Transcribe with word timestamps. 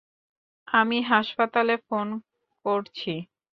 আমি 0.67 0.97
হাসপাতালে 1.03 1.75
ফোন 1.87 2.07
করছি। 2.65 3.13